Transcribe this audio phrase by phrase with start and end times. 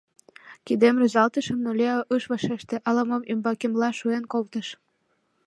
[0.65, 4.67] Кидем рӱзалтышым, но Лео ыш вашеште, ала-мом ӱмбакемла шуэн колтыш.